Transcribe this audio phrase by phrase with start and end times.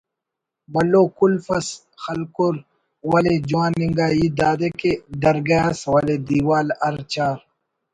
[0.73, 1.67] بھلو قلف اس
[2.03, 2.53] خلکر
[3.11, 7.37] ولے جوان انگا ہیت دادے کہ درگہ ئس ولے دیوال ہرچار